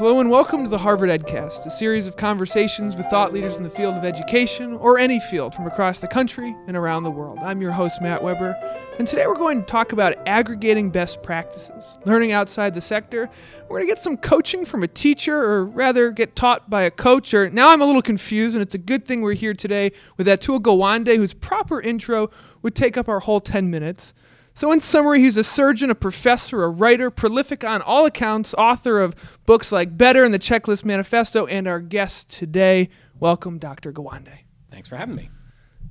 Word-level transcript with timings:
Hello 0.00 0.18
and 0.18 0.30
welcome 0.30 0.64
to 0.64 0.70
the 0.70 0.78
Harvard 0.78 1.10
EdCast, 1.10 1.66
a 1.66 1.70
series 1.70 2.06
of 2.06 2.16
conversations 2.16 2.96
with 2.96 3.04
thought 3.08 3.34
leaders 3.34 3.58
in 3.58 3.62
the 3.62 3.68
field 3.68 3.96
of 3.96 4.02
education 4.02 4.72
or 4.78 4.98
any 4.98 5.20
field 5.20 5.54
from 5.54 5.66
across 5.66 5.98
the 5.98 6.08
country 6.08 6.56
and 6.66 6.74
around 6.74 7.02
the 7.02 7.10
world. 7.10 7.38
I'm 7.40 7.60
your 7.60 7.72
host, 7.72 8.00
Matt 8.00 8.22
Weber, 8.22 8.56
and 8.98 9.06
today 9.06 9.26
we're 9.26 9.34
going 9.34 9.60
to 9.60 9.66
talk 9.66 9.92
about 9.92 10.14
aggregating 10.26 10.88
best 10.88 11.22
practices, 11.22 11.98
learning 12.06 12.32
outside 12.32 12.72
the 12.72 12.80
sector. 12.80 13.28
We're 13.64 13.76
going 13.76 13.88
to 13.88 13.94
get 13.94 13.98
some 13.98 14.16
coaching 14.16 14.64
from 14.64 14.82
a 14.82 14.88
teacher, 14.88 15.36
or 15.36 15.66
rather, 15.66 16.10
get 16.10 16.34
taught 16.34 16.70
by 16.70 16.84
a 16.84 16.90
coach. 16.90 17.34
Or 17.34 17.50
now 17.50 17.68
I'm 17.68 17.82
a 17.82 17.86
little 17.86 18.00
confused, 18.00 18.56
and 18.56 18.62
it's 18.62 18.74
a 18.74 18.78
good 18.78 19.04
thing 19.04 19.20
we're 19.20 19.34
here 19.34 19.52
today 19.52 19.92
with 20.16 20.26
Atul 20.26 20.60
Gawande, 20.60 21.14
whose 21.14 21.34
proper 21.34 21.78
intro 21.78 22.30
would 22.62 22.74
take 22.74 22.96
up 22.96 23.06
our 23.06 23.20
whole 23.20 23.40
10 23.40 23.70
minutes. 23.70 24.14
So, 24.60 24.72
in 24.72 24.80
summary, 24.80 25.20
he's 25.20 25.38
a 25.38 25.42
surgeon, 25.42 25.88
a 25.88 25.94
professor, 25.94 26.62
a 26.62 26.68
writer, 26.68 27.10
prolific 27.10 27.64
on 27.64 27.80
all 27.80 28.04
accounts, 28.04 28.52
author 28.52 29.00
of 29.00 29.14
books 29.46 29.72
like 29.72 29.96
Better 29.96 30.22
and 30.22 30.34
the 30.34 30.38
Checklist 30.38 30.84
Manifesto, 30.84 31.46
and 31.46 31.66
our 31.66 31.80
guest 31.80 32.28
today. 32.28 32.90
Welcome, 33.18 33.56
Dr. 33.56 33.90
Gawande. 33.90 34.40
Thanks 34.70 34.86
for 34.86 34.96
having 34.96 35.14
me. 35.14 35.30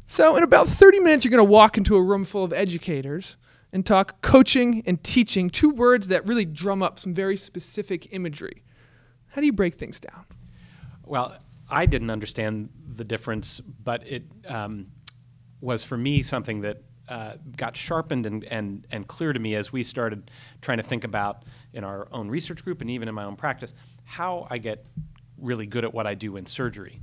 So, 0.06 0.38
in 0.38 0.44
about 0.44 0.68
30 0.68 1.00
minutes, 1.00 1.26
you're 1.26 1.32
going 1.32 1.44
to 1.44 1.52
walk 1.52 1.80
into 1.80 1.96
a 1.96 2.04
room 2.04 2.24
full 2.24 2.44
of 2.44 2.54
educators 2.54 3.38
and 3.74 3.84
talk 3.84 4.22
coaching 4.22 4.84
and 4.86 5.04
teaching, 5.04 5.50
two 5.50 5.72
words 5.72 6.10
that 6.10 6.28
really 6.28 6.46
drum 6.46 6.84
up 6.84 7.00
some 7.00 7.16
very 7.16 7.38
specific 7.38 8.14
imagery. 8.14 8.62
How 9.30 9.42
do 9.42 9.48
you 9.48 9.54
break 9.54 9.80
things 9.80 10.00
down? 10.00 10.26
Well, 11.04 11.36
I 11.72 11.88
didn't 11.88 12.12
understand 12.12 12.70
the 12.88 13.04
difference, 13.04 13.62
but 13.62 14.08
it 14.08 14.26
um, 14.48 14.92
was 15.60 15.84
for 15.84 15.98
me 15.98 16.22
something 16.22 16.62
that 16.62 16.84
uh, 17.10 17.34
got 17.58 17.76
sharpened 17.76 18.26
and, 18.26 18.44
and, 18.46 18.86
and 18.92 19.08
clear 19.08 19.34
to 19.34 19.40
me 19.40 19.56
as 19.56 19.74
we 19.74 19.84
started 19.84 20.30
trying 20.62 20.78
to 20.78 20.84
think 20.84 21.04
about 21.04 21.44
in 21.74 21.84
our 21.84 22.08
own 22.12 22.30
research 22.30 22.64
group 22.64 22.82
and 22.82 22.90
even 22.90 23.08
in 23.08 23.16
my 23.16 23.24
own 23.24 23.36
practice 23.36 23.74
how 24.06 24.48
I 24.50 24.58
get 24.58 24.86
really 25.38 25.66
good 25.66 25.84
at 25.84 25.94
what 25.94 26.08
I 26.08 26.16
do 26.16 26.38
in 26.38 26.46
surgery. 26.46 27.00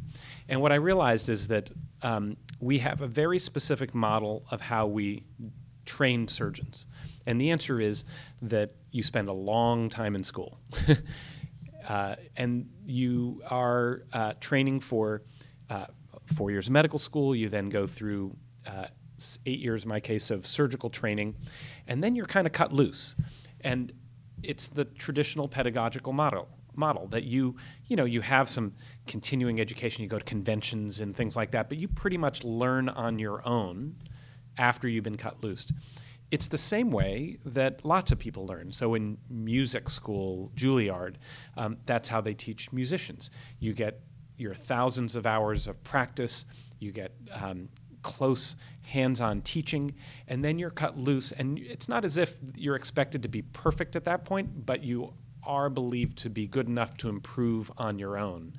And 0.49 0.61
what 0.61 0.73
I 0.73 0.77
realized 0.77 1.29
is 1.29 1.49
that 1.49 1.71
um, 2.03 2.37
we 2.61 2.79
have 2.79 3.01
a 3.01 3.07
very 3.07 3.39
specific 3.39 3.95
model 3.95 4.45
of 4.51 4.61
how 4.61 4.87
we 4.87 5.25
train 5.85 6.29
surgeons. 6.29 6.87
And 7.27 7.41
the 7.41 7.51
answer 7.51 7.81
is 7.81 8.05
that 8.43 8.73
you 8.91 9.03
spend 9.03 9.29
a 9.29 9.33
long 9.33 9.89
time 9.89 10.15
in 10.15 10.25
school. 10.25 10.59
uh, 11.89 12.17
and 12.37 12.69
you 12.85 13.43
are 13.49 14.03
uh, 14.13 14.35
training 14.41 14.81
for 14.81 15.23
uh, 15.71 15.87
four 16.35 16.51
years 16.51 16.67
of 16.67 16.73
medical 16.73 16.99
school. 16.99 17.35
You 17.35 17.49
then 17.49 17.69
go 17.69 17.87
through 17.87 18.37
uh, 18.67 18.87
eight 19.47 19.61
years 19.61 19.85
in 19.85 19.89
my 19.89 20.01
case 20.01 20.31
of 20.31 20.47
surgical 20.47 20.91
training, 20.91 21.37
and 21.87 22.03
then 22.03 22.17
you're 22.17 22.27
kind 22.27 22.47
of 22.47 22.53
cut 22.53 22.73
loose. 22.73 23.17
And 23.61 23.93
it's 24.43 24.69
the 24.69 24.85
traditional 24.85 25.49
pedagogical 25.49 26.13
model 26.13 26.49
model 26.75 27.07
that 27.09 27.25
you 27.25 27.57
you 27.87 27.97
know 27.97 28.05
you 28.05 28.21
have 28.21 28.51
some 28.51 28.75
continuing 29.07 29.61
education 29.61 30.03
you 30.03 30.09
go 30.11 30.19
to 30.19 30.25
conventions 30.25 31.01
and 31.01 31.17
things 31.17 31.35
like 31.35 31.53
that 31.53 31.71
but 31.71 31.79
you 31.79 31.89
pretty 31.89 32.19
much 32.19 32.45
learn 32.45 32.91
on 32.91 33.19
your 33.19 33.47
own 33.49 33.97
after 34.59 34.89
you've 34.89 35.05
been 35.05 35.17
cut 35.17 35.43
loose. 35.43 35.67
It's 36.31 36.49
the 36.49 36.59
same 36.59 36.91
way 36.91 37.39
that 37.45 37.85
lots 37.85 38.11
of 38.11 38.19
people 38.19 38.47
learn. 38.47 38.73
So 38.73 38.95
in 38.95 39.19
music 39.31 39.89
school 39.89 40.51
juilliard 40.57 41.17
um, 41.57 41.79
that's 41.87 42.09
how 42.09 42.21
they 42.21 42.35
teach 42.35 42.73
musicians. 42.73 43.31
You 43.59 43.73
get 43.73 44.01
your 44.37 44.55
thousands 44.55 45.17
of 45.17 45.27
hours 45.27 45.67
of 45.67 45.83
practice 45.83 46.45
you 46.79 46.93
get 46.93 47.13
um, 47.33 47.69
close 48.07 48.55
hands 48.83 49.21
on 49.21 49.43
teaching, 49.43 49.93
and 50.29 50.45
then 50.45 50.61
you're 50.61 50.71
cut 50.71 50.97
loose. 50.97 51.33
And 51.33 51.59
it's 51.59 51.89
not 51.89 52.05
as 52.05 52.17
if 52.17 52.37
you're 52.57 52.77
expected 52.77 53.25
to 53.25 53.29
be 53.29 53.43
perfect 53.43 53.97
at 53.97 54.05
that 54.05 54.25
point, 54.25 54.65
but 54.65 54.85
you 54.85 55.13
are 55.43 55.69
believed 55.69 56.19
to 56.19 56.31
be 56.31 56.47
good 56.47 56.69
enough 56.69 56.97
to 56.99 57.09
improve 57.09 57.71
on 57.79 57.99
your 57.99 58.17
own. 58.17 58.53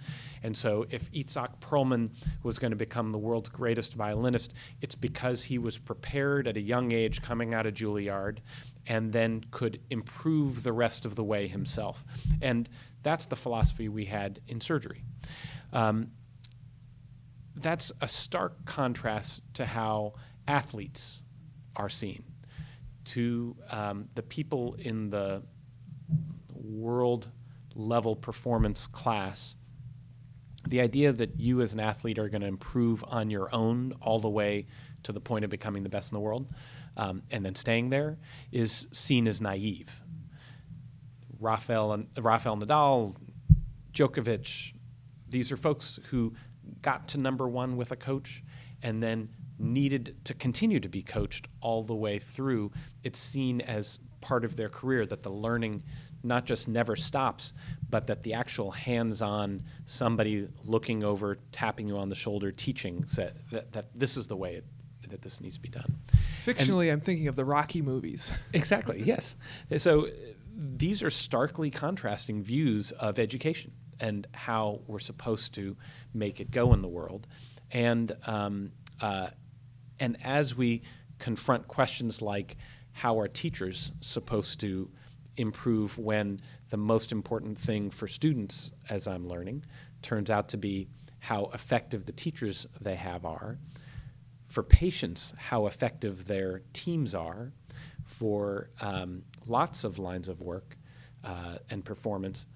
And 0.44 0.56
so, 0.56 0.86
if 0.90 1.10
Itzhak 1.14 1.60
Perlman 1.62 2.10
was 2.44 2.60
going 2.60 2.72
to 2.72 2.78
become 2.78 3.14
the 3.14 3.18
world's 3.18 3.48
greatest 3.48 3.94
violinist, 3.94 4.54
it's 4.82 4.96
because 4.96 5.44
he 5.44 5.58
was 5.58 5.78
prepared 5.78 6.46
at 6.46 6.58
a 6.58 6.62
young 6.62 6.94
age 6.94 7.22
coming 7.22 7.54
out 7.54 7.66
of 7.66 7.74
Juilliard 7.74 8.40
and 8.86 9.14
then 9.14 9.44
could 9.52 9.80
improve 9.90 10.64
the 10.64 10.74
rest 10.74 11.06
of 11.06 11.16
the 11.16 11.24
way 11.24 11.48
himself. 11.48 12.04
And 12.42 12.68
that's 13.02 13.26
the 13.26 13.36
philosophy 13.38 13.88
we 13.88 14.06
had 14.06 14.42
in 14.48 14.60
surgery. 14.60 15.04
Um, 15.74 16.12
that's 17.62 17.92
a 18.02 18.08
stark 18.08 18.66
contrast 18.66 19.42
to 19.56 19.66
how 19.66 20.14
athletes 20.48 21.24
are 21.76 21.90
seen, 21.90 22.24
to 23.06 23.56
um, 23.70 24.10
the 24.16 24.24
people 24.24 24.76
in 24.80 25.10
the 25.10 25.44
world 26.54 27.30
level 27.76 28.16
performance 28.16 28.88
class. 28.88 29.56
The 30.68 30.82
idea 30.82 31.14
that 31.14 31.40
you 31.40 31.62
as 31.62 31.74
an 31.74 31.80
athlete 31.80 32.20
are 32.20 32.30
going 32.30 32.42
to 32.42 32.48
improve 32.48 33.04
on 33.08 33.30
your 33.30 33.54
own 33.54 33.94
all 34.02 34.20
the 34.20 34.30
way 34.30 34.66
to 35.04 35.12
the 35.12 35.22
point 35.22 35.46
of 35.46 35.52
becoming 35.52 35.84
the 35.84 35.90
best 35.90 36.12
in 36.12 36.16
the 36.16 36.20
world 36.22 36.48
um, 36.98 37.22
and 37.32 37.46
then 37.46 37.56
staying 37.56 37.90
there 37.90 38.18
is 38.52 38.88
seen 38.92 39.28
as 39.28 39.40
naive. 39.40 40.02
Rafael, 41.40 42.04
Rafael 42.20 42.58
Nadal, 42.58 43.16
Djokovic, 43.94 44.74
these 45.30 45.52
are 45.52 45.58
folks 45.58 46.00
who 46.10 46.34
got 46.82 47.08
to 47.10 47.18
number 47.18 47.48
one 47.48 47.78
with 47.78 47.92
a 47.92 47.96
coach 47.96 48.44
and 48.82 49.02
then 49.02 49.30
needed 49.60 50.16
to 50.26 50.34
continue 50.34 50.80
to 50.80 50.90
be 50.90 51.02
coached 51.02 51.48
all 51.62 51.84
the 51.84 51.96
way 51.96 52.20
through, 52.20 52.72
it's 53.04 53.20
seen 53.20 53.62
as 53.62 54.00
part 54.22 54.46
of 54.46 54.56
their 54.56 54.70
career 54.70 55.06
that 55.06 55.24
the 55.24 55.32
learning 55.32 55.84
not 56.24 56.46
just 56.46 56.68
never 56.68 56.96
stops, 56.96 57.54
but 57.90 58.08
that 58.08 58.24
the 58.24 58.34
actual 58.34 58.72
hands 58.72 59.22
on 59.22 59.64
somebody 59.86 60.48
looking 60.66 61.04
over, 61.04 61.38
tapping 61.52 61.88
you 61.88 61.98
on 61.98 62.10
the 62.10 62.16
shoulder, 62.16 62.52
teaching 62.52 63.06
that, 63.16 63.34
that, 63.52 63.72
that 63.72 63.88
this 63.96 64.18
is 64.18 64.28
the 64.28 64.36
way 64.36 64.56
it, 64.56 64.66
that 65.10 65.22
this 65.22 65.40
needs 65.42 65.56
to 65.56 65.62
be 65.62 65.70
done. 65.70 65.98
Fictionally, 66.46 66.84
and 66.84 66.94
I'm 66.94 67.00
thinking 67.00 67.28
of 67.28 67.36
the 67.36 67.46
Rocky 67.46 67.82
movies. 67.82 68.34
exactly, 68.54 69.02
yes. 69.04 69.36
So 69.78 70.08
these 70.58 71.04
are 71.04 71.12
starkly 71.12 71.70
contrasting 71.70 72.42
views 72.42 72.92
of 72.92 73.20
education 73.20 73.72
and 74.00 74.26
how 74.34 74.82
we're 74.88 75.00
supposed 75.00 75.54
to 75.54 75.78
make 76.14 76.40
it 76.40 76.50
go 76.50 76.74
in 76.74 76.82
the 76.82 76.88
world. 76.88 77.28
And, 77.72 78.12
um, 78.26 78.72
uh, 79.00 79.28
and 80.00 80.18
as 80.24 80.56
we 80.56 80.82
confront 81.20 81.68
questions 81.68 82.22
like 82.22 82.58
how 82.92 83.20
are 83.20 83.28
teachers 83.28 83.92
supposed 84.02 84.60
to 84.62 84.90
improve 85.38 85.98
when 86.00 86.42
the 86.70 86.78
most 86.78 87.12
important 87.12 87.60
thing 87.60 87.92
for 87.92 88.08
students, 88.08 88.72
as 88.90 89.08
I'm 89.08 89.28
learning, 89.28 89.64
turns 90.02 90.32
out 90.32 90.50
to 90.50 90.58
be 90.58 90.88
how 91.20 91.52
effective 91.54 92.06
the 92.06 92.12
teachers 92.12 92.66
they 92.82 92.96
have 92.96 93.26
are, 93.26 93.60
for 94.48 94.64
patients, 94.64 95.34
how 95.38 95.68
effective 95.68 96.26
their 96.26 96.62
teams 96.74 97.14
are, 97.14 97.52
for 98.06 98.70
um, 98.82 99.24
lots 99.50 99.84
of 99.84 100.00
lines 100.00 100.28
of 100.28 100.42
work 100.42 100.78
uh, 101.24 101.58
and 101.70 101.84
performance 101.84 102.48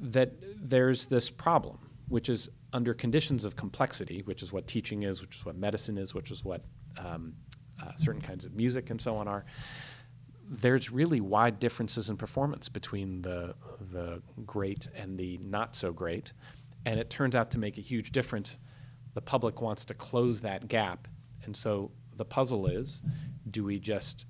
that 0.00 0.32
there's 0.68 1.06
this 1.06 1.30
problem, 1.30 1.78
which 2.08 2.28
is 2.28 2.48
under 2.72 2.92
conditions 2.92 3.44
of 3.44 3.56
complexity, 3.56 4.22
which 4.22 4.42
is 4.42 4.52
what 4.52 4.66
teaching 4.66 5.02
is, 5.02 5.22
which 5.22 5.36
is 5.36 5.46
what 5.46 5.56
medicine 5.56 5.96
is, 5.96 6.14
which 6.14 6.30
is 6.30 6.44
what 6.44 6.62
um, 6.98 7.34
uh, 7.82 7.94
certain 7.96 8.20
kinds 8.20 8.44
of 8.44 8.54
music 8.54 8.90
and 8.90 9.00
so 9.00 9.16
on 9.16 9.28
are. 9.28 9.44
There's 10.48 10.92
really 10.92 11.20
wide 11.20 11.58
differences 11.58 12.08
in 12.08 12.16
performance 12.16 12.68
between 12.68 13.22
the 13.22 13.54
the 13.92 14.22
great 14.44 14.88
and 14.94 15.18
the 15.18 15.38
not 15.38 15.74
so 15.74 15.92
great, 15.92 16.32
and 16.84 17.00
it 17.00 17.10
turns 17.10 17.34
out 17.34 17.50
to 17.52 17.58
make 17.58 17.78
a 17.78 17.80
huge 17.80 18.12
difference. 18.12 18.58
The 19.14 19.22
public 19.22 19.60
wants 19.60 19.84
to 19.86 19.94
close 19.94 20.42
that 20.42 20.68
gap, 20.68 21.08
and 21.44 21.56
so 21.56 21.90
the 22.16 22.24
puzzle 22.24 22.68
is: 22.68 23.02
do 23.50 23.64
we 23.64 23.80
just 23.80 24.26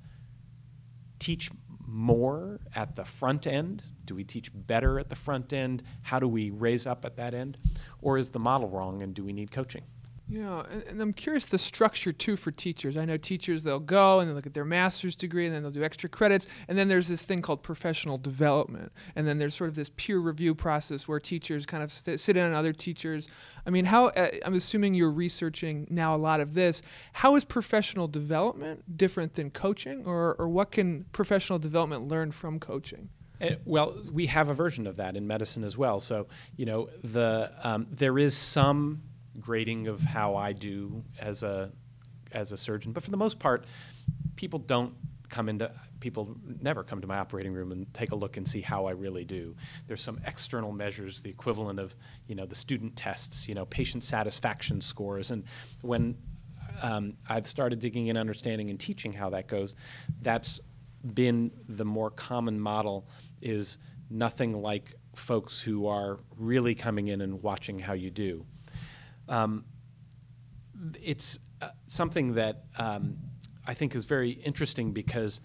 teach 1.18 1.50
more 1.96 2.60
at 2.74 2.94
the 2.94 3.04
front 3.04 3.46
end? 3.46 3.82
Do 4.04 4.14
we 4.14 4.22
teach 4.22 4.50
better 4.54 5.00
at 5.00 5.08
the 5.08 5.16
front 5.16 5.52
end? 5.52 5.82
How 6.02 6.18
do 6.18 6.28
we 6.28 6.50
raise 6.50 6.86
up 6.86 7.04
at 7.06 7.16
that 7.16 7.32
end? 7.32 7.56
Or 8.02 8.18
is 8.18 8.30
the 8.30 8.38
model 8.38 8.68
wrong 8.68 9.02
and 9.02 9.14
do 9.14 9.24
we 9.24 9.32
need 9.32 9.50
coaching? 9.50 9.82
Yeah, 10.28 10.64
and, 10.68 10.82
and, 10.84 11.00
I'm 11.00 11.12
curious 11.12 11.46
the 11.46 11.58
structure 11.58 12.12
too 12.12 12.34
for 12.34 12.50
teachers. 12.50 12.96
I 12.96 13.04
know 13.04 13.16
teachers 13.16 13.62
they'll 13.62 13.78
go 13.78 14.18
and 14.18 14.28
they 14.28 14.34
look 14.34 14.46
at 14.46 14.54
their 14.54 14.64
master's 14.64 15.14
degree 15.14 15.46
and 15.46 15.54
then 15.54 15.62
they'll 15.62 15.70
do 15.70 15.84
extra 15.84 16.08
credits, 16.08 16.48
and 16.66 16.76
then 16.76 16.88
there's 16.88 17.06
this 17.06 17.22
thing 17.22 17.42
called 17.42 17.62
professional 17.62 18.18
development, 18.18 18.90
and 19.14 19.24
then 19.26 19.38
there's 19.38 19.54
sort 19.54 19.70
of 19.70 19.76
this 19.76 19.90
peer 19.96 20.18
review 20.18 20.52
process 20.52 21.06
where 21.06 21.20
teachers 21.20 21.64
kind 21.64 21.82
of 21.82 21.92
st- 21.92 22.18
sit 22.18 22.36
in 22.36 22.44
on 22.44 22.54
other 22.54 22.72
teachers. 22.72 23.28
I 23.64 23.70
mean, 23.70 23.84
how 23.84 24.06
uh, 24.08 24.30
I'm 24.44 24.54
assuming 24.54 24.94
you're 24.94 25.12
researching 25.12 25.86
now 25.90 26.16
a 26.16 26.18
lot 26.18 26.40
of 26.40 26.54
this. 26.54 26.82
How 27.12 27.36
is 27.36 27.44
professional 27.44 28.08
development 28.08 28.96
different 28.96 29.34
than 29.34 29.50
coaching, 29.50 30.04
or 30.06 30.34
or 30.40 30.48
what 30.48 30.72
can 30.72 31.04
professional 31.12 31.60
development 31.60 32.08
learn 32.08 32.32
from 32.32 32.58
coaching? 32.58 33.10
Uh, 33.40 33.50
well, 33.64 33.94
we 34.10 34.26
have 34.26 34.48
a 34.48 34.54
version 34.54 34.88
of 34.88 34.96
that 34.96 35.14
in 35.14 35.26
medicine 35.28 35.62
as 35.62 35.78
well. 35.78 36.00
So 36.00 36.26
you 36.56 36.66
know, 36.66 36.88
the 37.04 37.52
um, 37.62 37.86
there 37.92 38.18
is 38.18 38.36
some 38.36 39.02
grading 39.40 39.88
of 39.88 40.00
how 40.00 40.34
I 40.34 40.52
do 40.52 41.04
as 41.18 41.42
a 41.42 41.72
as 42.32 42.52
a 42.52 42.56
surgeon. 42.56 42.92
But 42.92 43.02
for 43.02 43.10
the 43.10 43.16
most 43.16 43.38
part, 43.38 43.64
people 44.36 44.58
don't 44.58 44.94
come 45.28 45.48
into 45.48 45.70
people 46.00 46.36
never 46.60 46.84
come 46.84 47.00
to 47.00 47.06
my 47.06 47.18
operating 47.18 47.52
room 47.52 47.72
and 47.72 47.92
take 47.92 48.12
a 48.12 48.16
look 48.16 48.36
and 48.36 48.48
see 48.48 48.60
how 48.60 48.86
I 48.86 48.92
really 48.92 49.24
do. 49.24 49.56
There's 49.86 50.02
some 50.02 50.20
external 50.26 50.72
measures, 50.72 51.22
the 51.22 51.30
equivalent 51.30 51.78
of 51.78 51.94
you 52.26 52.34
know 52.34 52.46
the 52.46 52.54
student 52.54 52.96
tests, 52.96 53.48
you 53.48 53.54
know 53.54 53.66
patient 53.66 54.04
satisfaction 54.04 54.80
scores, 54.80 55.30
and 55.30 55.44
when 55.82 56.16
um, 56.82 57.14
I've 57.28 57.46
started 57.46 57.80
digging 57.80 58.08
in, 58.08 58.16
understanding, 58.16 58.70
and 58.70 58.78
teaching 58.78 59.12
how 59.12 59.30
that 59.30 59.46
goes, 59.48 59.74
that's 60.20 60.60
been 61.14 61.50
the 61.68 61.84
more 61.84 62.10
common 62.10 62.60
model. 62.60 63.08
Is 63.42 63.78
nothing 64.10 64.60
like 64.60 64.94
folks 65.14 65.60
who 65.60 65.86
are 65.86 66.18
really 66.36 66.74
coming 66.74 67.08
in 67.08 67.20
and 67.20 67.42
watching 67.42 67.78
how 67.78 67.92
you 67.92 68.10
do. 68.10 68.44
Um, 69.28 69.64
it's 71.02 71.38
uh, 71.60 71.68
something 71.86 72.34
that 72.34 72.64
um, 72.78 73.16
I 73.66 73.74
think 73.74 73.94
is 73.94 74.04
very 74.04 74.30
interesting 74.30 74.92
because 74.92 75.40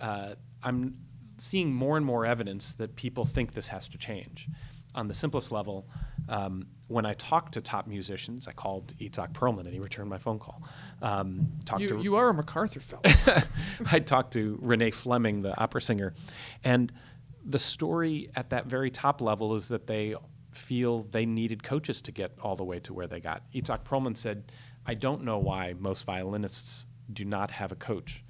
uh, 0.00 0.34
I'm 0.62 0.96
seeing 1.38 1.72
more 1.74 1.96
and 1.96 2.06
more 2.06 2.24
evidence 2.24 2.72
that 2.74 2.96
people 2.96 3.24
think 3.24 3.54
this 3.54 3.68
has 3.68 3.88
to 3.88 3.98
change. 3.98 4.48
On 4.94 5.08
the 5.08 5.14
simplest 5.14 5.50
level, 5.50 5.88
um, 6.28 6.68
when 6.86 7.04
I 7.04 7.14
talk 7.14 7.50
to 7.52 7.60
top 7.60 7.88
musicians, 7.88 8.46
I 8.46 8.52
called 8.52 8.96
Itzhak 8.98 9.32
Perlman 9.32 9.60
and 9.60 9.72
he 9.72 9.80
returned 9.80 10.08
my 10.08 10.18
phone 10.18 10.38
call. 10.38 10.62
Um, 11.02 11.48
talked 11.64 11.82
you, 11.82 11.88
to, 11.88 12.00
you 12.00 12.14
are 12.14 12.28
a 12.28 12.34
MacArthur 12.34 12.78
fellow. 12.78 13.02
I 13.90 13.98
talked 13.98 14.34
to 14.34 14.56
Renee 14.62 14.92
Fleming, 14.92 15.42
the 15.42 15.58
opera 15.60 15.82
singer, 15.82 16.14
and 16.62 16.92
the 17.44 17.58
story 17.58 18.30
at 18.36 18.50
that 18.50 18.66
very 18.66 18.90
top 18.90 19.20
level 19.20 19.54
is 19.54 19.68
that 19.68 19.86
they 19.86 20.14
feel 20.56 21.02
they 21.04 21.26
needed 21.26 21.62
coaches 21.62 22.02
to 22.02 22.12
get 22.12 22.32
all 22.40 22.56
the 22.56 22.64
way 22.64 22.78
to 22.80 22.94
where 22.94 23.06
they 23.06 23.20
got. 23.20 23.42
Itzhak 23.52 23.84
Perlman 23.84 24.16
said, 24.16 24.52
I 24.86 24.94
don't 24.94 25.24
know 25.24 25.38
why 25.38 25.74
most 25.78 26.04
violinists 26.04 26.86
do 27.12 27.24
not 27.24 27.50
have 27.50 27.72
a 27.72 27.76
coach, 27.76 28.24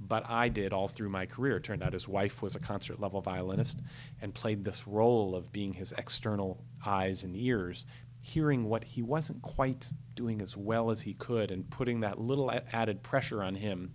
but 0.00 0.28
I 0.28 0.48
did 0.48 0.72
all 0.72 0.88
through 0.88 1.08
my 1.08 1.26
career. 1.26 1.56
It 1.56 1.64
turned 1.64 1.82
out 1.82 1.92
his 1.92 2.08
wife 2.08 2.42
was 2.42 2.56
a 2.56 2.60
concert 2.60 3.00
level 3.00 3.20
violinist 3.20 3.80
and 4.20 4.34
played 4.34 4.64
this 4.64 4.86
role 4.86 5.34
of 5.34 5.52
being 5.52 5.72
his 5.72 5.92
external 5.92 6.62
eyes 6.84 7.24
and 7.24 7.36
ears, 7.36 7.86
hearing 8.20 8.64
what 8.64 8.84
he 8.84 9.02
wasn't 9.02 9.42
quite 9.42 9.90
doing 10.14 10.40
as 10.40 10.56
well 10.56 10.90
as 10.90 11.02
he 11.02 11.14
could 11.14 11.50
and 11.50 11.68
putting 11.70 12.00
that 12.00 12.18
little 12.18 12.50
added 12.72 13.02
pressure 13.02 13.42
on 13.42 13.54
him 13.54 13.92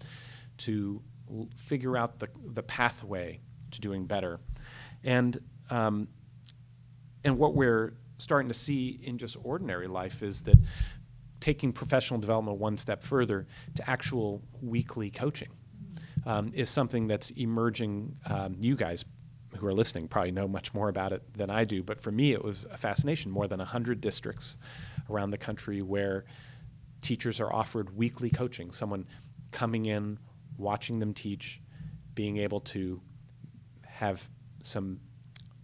to 0.57 1.01
figure 1.55 1.95
out 1.95 2.19
the, 2.19 2.27
the 2.53 2.63
pathway 2.63 3.39
to 3.71 3.81
doing 3.81 4.05
better. 4.05 4.39
And, 5.03 5.39
um, 5.69 6.07
and 7.23 7.37
what 7.37 7.53
we're 7.55 7.93
starting 8.17 8.49
to 8.49 8.53
see 8.53 8.99
in 9.03 9.17
just 9.17 9.37
ordinary 9.43 9.87
life 9.87 10.21
is 10.21 10.41
that 10.43 10.57
taking 11.39 11.71
professional 11.71 12.19
development 12.19 12.57
one 12.57 12.77
step 12.77 13.01
further 13.03 13.47
to 13.75 13.89
actual 13.89 14.41
weekly 14.61 15.09
coaching 15.09 15.49
um, 16.25 16.51
is 16.53 16.69
something 16.69 17.07
that's 17.07 17.31
emerging. 17.31 18.17
Um, 18.25 18.57
you 18.59 18.75
guys 18.75 19.05
who 19.57 19.65
are 19.65 19.73
listening 19.73 20.07
probably 20.07 20.31
know 20.31 20.47
much 20.47 20.73
more 20.73 20.89
about 20.89 21.11
it 21.11 21.23
than 21.33 21.49
I 21.49 21.63
do, 21.63 21.81
but 21.81 21.99
for 22.01 22.11
me, 22.11 22.33
it 22.33 22.43
was 22.43 22.65
a 22.71 22.77
fascination. 22.77 23.31
More 23.31 23.47
than 23.47 23.59
100 23.59 24.01
districts 24.01 24.57
around 25.09 25.31
the 25.31 25.37
country 25.37 25.81
where 25.81 26.25
teachers 27.01 27.39
are 27.39 27.51
offered 27.51 27.95
weekly 27.95 28.29
coaching, 28.29 28.71
someone 28.71 29.07
coming 29.51 29.85
in, 29.85 30.19
watching 30.57 30.99
them 30.99 31.13
teach, 31.13 31.61
being 32.13 32.37
able 32.37 32.59
to 32.59 33.01
have 33.85 34.29
some 34.61 34.99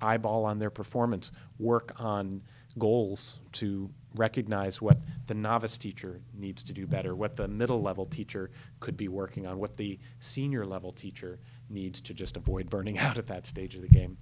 eyeball 0.01 0.45
on 0.45 0.59
their 0.59 0.69
performance, 0.69 1.31
work 1.59 1.93
on 1.99 2.41
goals 2.77 3.39
to 3.53 3.89
recognize 4.15 4.81
what 4.81 4.97
the 5.27 5.33
novice 5.33 5.77
teacher 5.77 6.21
needs 6.33 6.63
to 6.63 6.73
do 6.73 6.87
better, 6.87 7.15
what 7.15 7.35
the 7.35 7.47
middle 7.47 7.81
level 7.81 8.05
teacher 8.05 8.51
could 8.79 8.97
be 8.97 9.07
working 9.07 9.45
on, 9.45 9.57
what 9.57 9.77
the 9.77 9.99
senior 10.19 10.65
level 10.65 10.91
teacher 10.91 11.39
needs 11.69 12.01
to 12.01 12.13
just 12.13 12.37
avoid 12.37 12.69
burning 12.69 12.97
out 13.05 13.17
at 13.17 13.27
that 13.27 13.45
stage 13.45 13.75
of 13.75 13.81
the 13.81 13.87
game. 13.87 14.17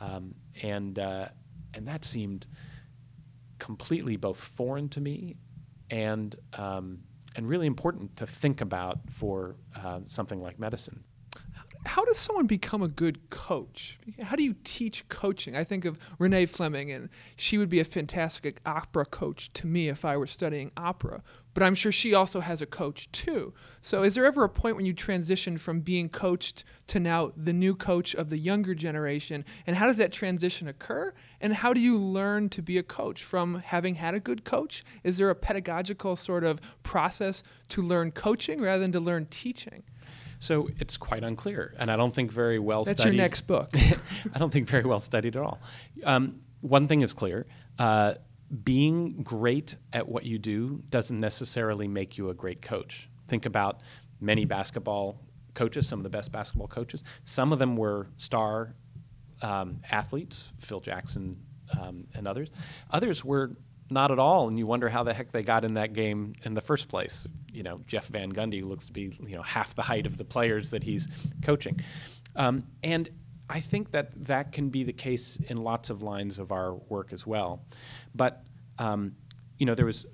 Um, 0.00 0.34
and, 0.62 0.98
uh, 0.98 1.28
and 1.74 1.86
that 1.86 2.04
seemed 2.04 2.46
completely 3.58 4.16
both 4.16 4.40
foreign 4.40 4.88
to 4.90 5.00
me 5.00 5.36
and, 5.90 6.34
um, 6.54 7.00
and 7.36 7.48
really 7.48 7.66
important 7.66 8.16
to 8.16 8.26
think 8.26 8.60
about 8.60 8.98
for 9.10 9.56
uh, 9.76 10.00
something 10.06 10.40
like 10.40 10.58
medicine 10.58 11.04
how 11.84 12.04
does 12.04 12.18
someone 12.18 12.46
become 12.46 12.82
a 12.82 12.88
good 12.88 13.28
coach? 13.30 13.98
How 14.22 14.36
do 14.36 14.42
you 14.42 14.54
teach 14.62 15.08
coaching? 15.08 15.56
I 15.56 15.64
think 15.64 15.84
of 15.84 15.98
Renee 16.18 16.46
Fleming, 16.46 16.92
and 16.92 17.08
she 17.36 17.58
would 17.58 17.68
be 17.68 17.80
a 17.80 17.84
fantastic 17.84 18.60
opera 18.64 19.04
coach 19.04 19.52
to 19.54 19.66
me 19.66 19.88
if 19.88 20.04
I 20.04 20.16
were 20.16 20.26
studying 20.26 20.70
opera. 20.76 21.22
But 21.54 21.64
I'm 21.64 21.74
sure 21.74 21.92
she 21.92 22.14
also 22.14 22.40
has 22.40 22.62
a 22.62 22.66
coach 22.66 23.10
too. 23.12 23.52
So, 23.80 24.04
is 24.04 24.14
there 24.14 24.24
ever 24.24 24.44
a 24.44 24.48
point 24.48 24.76
when 24.76 24.86
you 24.86 24.92
transition 24.92 25.58
from 25.58 25.80
being 25.80 26.08
coached 26.08 26.64
to 26.86 27.00
now 27.00 27.32
the 27.36 27.52
new 27.52 27.74
coach 27.74 28.14
of 28.14 28.30
the 28.30 28.38
younger 28.38 28.74
generation? 28.74 29.44
And 29.66 29.76
how 29.76 29.86
does 29.86 29.98
that 29.98 30.12
transition 30.12 30.68
occur? 30.68 31.12
And 31.40 31.54
how 31.54 31.72
do 31.72 31.80
you 31.80 31.98
learn 31.98 32.48
to 32.50 32.62
be 32.62 32.78
a 32.78 32.82
coach 32.82 33.22
from 33.22 33.56
having 33.66 33.96
had 33.96 34.14
a 34.14 34.20
good 34.20 34.44
coach? 34.44 34.84
Is 35.02 35.16
there 35.18 35.30
a 35.30 35.34
pedagogical 35.34 36.16
sort 36.16 36.44
of 36.44 36.60
process 36.82 37.42
to 37.70 37.82
learn 37.82 38.12
coaching 38.12 38.60
rather 38.60 38.80
than 38.80 38.92
to 38.92 39.00
learn 39.00 39.26
teaching? 39.26 39.82
So 40.42 40.68
it's 40.80 40.96
quite 40.96 41.22
unclear, 41.22 41.72
and 41.78 41.88
I 41.88 41.94
don't 41.94 42.12
think 42.12 42.32
very 42.32 42.58
well 42.58 42.82
That's 42.82 43.00
studied. 43.00 43.16
That's 43.16 43.16
your 43.16 43.22
next 43.22 43.40
book. 43.42 43.70
I 44.34 44.38
don't 44.40 44.52
think 44.52 44.68
very 44.68 44.82
well 44.82 44.98
studied 44.98 45.36
at 45.36 45.42
all. 45.42 45.60
Um, 46.02 46.40
one 46.62 46.88
thing 46.88 47.02
is 47.02 47.14
clear. 47.14 47.46
Uh, 47.78 48.14
being 48.64 49.22
great 49.22 49.76
at 49.92 50.08
what 50.08 50.24
you 50.24 50.40
do 50.40 50.82
doesn't 50.90 51.20
necessarily 51.20 51.86
make 51.86 52.18
you 52.18 52.28
a 52.28 52.34
great 52.34 52.60
coach. 52.60 53.08
Think 53.28 53.46
about 53.46 53.82
many 54.20 54.44
basketball 54.44 55.20
coaches, 55.54 55.86
some 55.86 56.00
of 56.00 56.02
the 56.02 56.10
best 56.10 56.32
basketball 56.32 56.66
coaches. 56.66 57.04
Some 57.24 57.52
of 57.52 57.60
them 57.60 57.76
were 57.76 58.08
star 58.16 58.74
um, 59.42 59.80
athletes, 59.92 60.52
Phil 60.58 60.80
Jackson 60.80 61.36
um, 61.80 62.08
and 62.14 62.26
others. 62.26 62.48
Others 62.90 63.24
were 63.24 63.52
not 63.92 64.10
at 64.10 64.18
all, 64.18 64.48
and 64.48 64.58
you 64.58 64.66
wonder 64.66 64.88
how 64.88 65.02
the 65.02 65.14
heck 65.14 65.32
they 65.32 65.42
got 65.42 65.64
in 65.64 65.74
that 65.74 65.92
game 65.92 66.34
in 66.44 66.54
the 66.54 66.60
first 66.60 66.88
place. 66.88 67.26
You 67.52 67.62
know, 67.62 67.80
Jeff 67.86 68.06
Van 68.08 68.32
Gundy 68.32 68.64
looks 68.64 68.86
to 68.86 68.92
be 68.92 69.16
you 69.26 69.36
know 69.36 69.42
half 69.42 69.74
the 69.74 69.82
height 69.82 70.06
of 70.06 70.16
the 70.16 70.24
players 70.24 70.70
that 70.70 70.82
he's 70.82 71.08
coaching, 71.42 71.80
um, 72.36 72.64
and 72.82 73.10
I 73.48 73.60
think 73.60 73.90
that 73.90 74.26
that 74.26 74.52
can 74.52 74.70
be 74.70 74.82
the 74.82 74.92
case 74.92 75.36
in 75.36 75.58
lots 75.58 75.90
of 75.90 76.02
lines 76.02 76.38
of 76.38 76.52
our 76.52 76.74
work 76.74 77.12
as 77.12 77.26
well. 77.26 77.64
But 78.14 78.44
um, 78.78 79.16
you 79.58 79.66
know, 79.66 79.74
there 79.74 79.86
was 79.86 80.06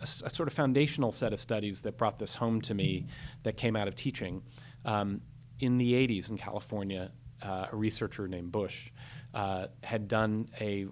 a, 0.00 0.26
a, 0.26 0.30
sort 0.30 0.46
of 0.46 0.52
foundational 0.52 1.10
set 1.10 1.32
of 1.32 1.40
studies 1.40 1.80
that 1.80 1.96
brought 1.96 2.18
this 2.18 2.34
home 2.36 2.60
to 2.62 2.74
me 2.74 3.06
that 3.42 3.56
came 3.56 3.76
out 3.76 3.88
of 3.88 3.94
teaching. 3.94 4.42
Um, 4.84 5.22
in 5.60 5.78
the 5.78 5.94
80s 5.94 6.30
in 6.30 6.36
California, 6.36 7.10
uh, 7.42 7.66
a 7.72 7.76
researcher 7.76 8.28
named 8.28 8.52
Bush 8.52 8.90
uh, 9.34 9.66
had 9.82 10.06
done 10.08 10.48
a, 10.60 10.86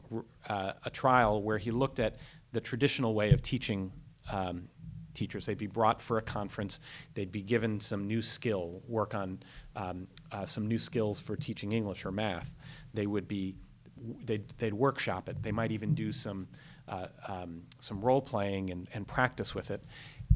uh, 0.48 0.72
a 0.84 0.90
trial 0.90 1.42
where 1.42 1.58
he 1.58 1.70
looked 1.70 2.00
at 2.00 2.16
the 2.52 2.61
traditional 2.61 3.14
way 3.14 3.30
of 3.30 3.40
teaching 3.40 3.92
um, 4.30 4.68
teachers. 5.14 5.46
They'd 5.46 5.58
be 5.58 5.68
brought 5.68 6.02
for 6.02 6.18
a 6.18 6.22
conference, 6.22 6.80
they'd 7.14 7.32
be 7.32 7.42
given 7.42 7.80
some 7.80 8.06
new 8.06 8.20
skill, 8.20 8.82
work 8.88 9.14
on 9.14 9.40
um, 9.76 10.08
uh, 10.32 10.44
some 10.44 10.66
new 10.66 10.78
skills 10.78 11.20
for 11.20 11.37
teaching 11.37 11.72
English 11.72 12.04
or 12.04 12.11
math. 12.11 12.50
They 12.94 13.06
would 13.06 13.28
be, 13.28 13.54
they'd, 14.25 14.49
they'd 14.58 14.75
workshop 14.75 15.28
it. 15.28 15.42
They 15.42 15.52
might 15.52 15.70
even 15.70 15.94
do 15.94 16.11
some, 16.11 16.49
uh, 16.88 17.06
um, 17.28 17.62
some 17.78 18.00
role 18.00 18.20
playing 18.20 18.70
and, 18.70 18.88
and 18.92 19.06
practice 19.06 19.54
with 19.54 19.70
it. 19.70 19.82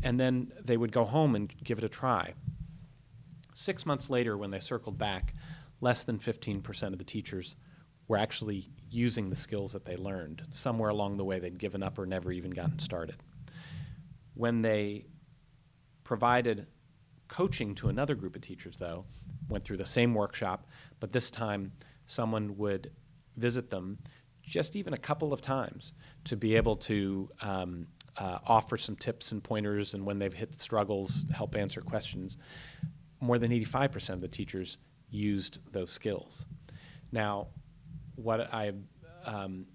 And 0.02 0.20
then 0.20 0.52
they 0.64 0.76
would 0.76 0.92
go 0.92 1.04
home 1.04 1.34
and 1.34 1.52
give 1.64 1.78
it 1.78 1.84
a 1.84 1.88
try. 1.88 2.34
Six 3.54 3.86
months 3.86 4.10
later, 4.10 4.36
when 4.36 4.50
they 4.50 4.60
circled 4.60 4.98
back, 4.98 5.34
less 5.80 6.04
than 6.04 6.18
15% 6.18 6.92
of 6.92 6.98
the 6.98 7.04
teachers 7.04 7.56
were 8.08 8.16
actually 8.16 8.68
using 8.90 9.30
the 9.30 9.36
skills 9.36 9.72
that 9.72 9.84
they 9.84 9.96
learned. 9.96 10.42
Somewhere 10.50 10.90
along 10.90 11.16
the 11.16 11.24
way, 11.24 11.38
they'd 11.38 11.58
given 11.58 11.82
up 11.82 11.98
or 11.98 12.06
never 12.06 12.32
even 12.32 12.50
gotten 12.50 12.78
started. 12.78 13.16
When 14.34 14.62
they 14.62 15.06
provided 16.04 16.66
coaching 17.28 17.74
to 17.76 17.88
another 17.88 18.14
group 18.14 18.36
of 18.36 18.42
teachers, 18.42 18.76
though, 18.76 19.04
went 19.48 19.64
through 19.64 19.78
the 19.78 19.86
same 19.86 20.14
workshop, 20.14 20.66
but 21.00 21.12
this 21.12 21.30
time 21.30 21.72
someone 22.06 22.56
would 22.56 22.92
visit 23.36 23.70
them 23.70 23.98
just 24.42 24.76
even 24.76 24.94
a 24.94 24.98
couple 24.98 25.32
of 25.32 25.40
times 25.40 25.92
to 26.24 26.36
be 26.36 26.54
able 26.54 26.76
to 26.76 27.28
um, 27.42 27.86
uh, 28.16 28.38
offer 28.46 28.76
some 28.76 28.96
tips 28.96 29.32
and 29.32 29.42
pointers, 29.42 29.94
and 29.94 30.06
when 30.06 30.18
they've 30.18 30.32
hit 30.32 30.54
struggles, 30.54 31.24
help 31.34 31.56
answer 31.56 31.80
questions. 31.80 32.36
More 33.20 33.38
than 33.38 33.50
85% 33.50 34.10
of 34.10 34.20
the 34.20 34.28
teachers 34.28 34.78
used 35.10 35.58
those 35.72 35.90
skills. 35.90 36.46
Now, 37.10 37.48
what 38.16 38.52
I 38.52 38.72
um, 39.24 39.66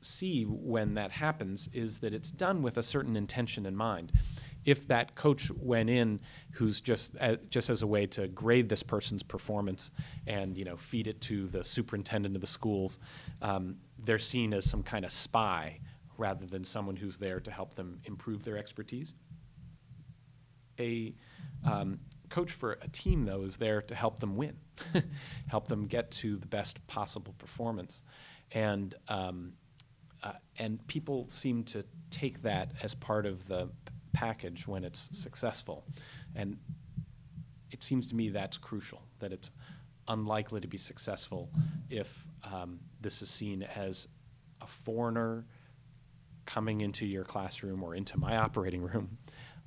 see 0.00 0.44
when 0.44 0.94
that 0.94 1.10
happens 1.10 1.68
is 1.72 1.98
that 2.00 2.12
it's 2.12 2.30
done 2.30 2.62
with 2.62 2.76
a 2.76 2.82
certain 2.82 3.16
intention 3.16 3.66
in 3.66 3.76
mind. 3.76 4.12
If 4.64 4.86
that 4.88 5.14
coach 5.14 5.50
went 5.50 5.90
in, 5.90 6.20
who's 6.52 6.80
just 6.80 7.16
uh, 7.20 7.36
just 7.48 7.70
as 7.70 7.82
a 7.82 7.86
way 7.86 8.06
to 8.06 8.28
grade 8.28 8.68
this 8.68 8.82
person's 8.82 9.22
performance 9.22 9.90
and 10.26 10.56
you 10.56 10.64
know 10.64 10.76
feed 10.76 11.06
it 11.06 11.20
to 11.22 11.48
the 11.48 11.64
superintendent 11.64 12.34
of 12.34 12.40
the 12.40 12.46
schools, 12.46 12.98
um, 13.40 13.76
they're 14.04 14.18
seen 14.18 14.52
as 14.52 14.68
some 14.68 14.82
kind 14.82 15.04
of 15.04 15.12
spy 15.12 15.78
rather 16.18 16.46
than 16.46 16.64
someone 16.64 16.96
who's 16.96 17.16
there 17.16 17.40
to 17.40 17.50
help 17.50 17.74
them 17.74 18.00
improve 18.04 18.44
their 18.44 18.56
expertise. 18.56 19.14
A 20.78 21.14
um, 21.64 21.98
coach 22.32 22.50
for 22.50 22.78
a 22.80 22.88
team, 22.88 23.26
though, 23.26 23.42
is 23.42 23.58
there 23.58 23.82
to 23.82 23.94
help 23.94 24.18
them 24.20 24.36
win, 24.36 24.56
help 25.48 25.68
them 25.68 25.86
get 25.86 26.10
to 26.10 26.38
the 26.38 26.46
best 26.46 26.84
possible 26.86 27.34
performance. 27.36 28.02
And, 28.52 28.94
um, 29.08 29.52
uh, 30.22 30.32
and 30.58 30.84
people 30.86 31.26
seem 31.28 31.62
to 31.64 31.84
take 32.10 32.40
that 32.42 32.72
as 32.82 32.94
part 32.94 33.26
of 33.26 33.46
the 33.48 33.68
package 34.14 34.66
when 34.66 34.82
it's 34.82 35.10
successful. 35.12 35.84
And 36.34 36.56
it 37.70 37.84
seems 37.84 38.06
to 38.06 38.16
me 38.16 38.30
that's 38.30 38.56
crucial, 38.56 39.02
that 39.18 39.30
it's 39.30 39.50
unlikely 40.08 40.60
to 40.62 40.68
be 40.68 40.78
successful 40.78 41.50
if 41.90 42.26
um, 42.50 42.80
this 43.02 43.20
is 43.20 43.28
seen 43.28 43.62
as 43.62 44.08
a 44.62 44.66
foreigner 44.66 45.44
coming 46.46 46.80
into 46.80 47.04
your 47.04 47.24
classroom 47.24 47.82
or 47.82 47.94
into 47.94 48.18
my 48.18 48.38
operating 48.38 48.80
room, 48.82 49.18